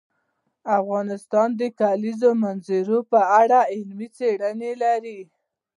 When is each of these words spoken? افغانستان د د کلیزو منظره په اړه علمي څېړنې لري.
افغانستان 0.79 1.49
د 1.55 1.55
د 1.59 1.61
کلیزو 1.79 2.29
منظره 2.43 2.97
په 3.11 3.19
اړه 3.41 3.59
علمي 3.73 4.07
څېړنې 4.17 4.71
لري. 4.83 5.19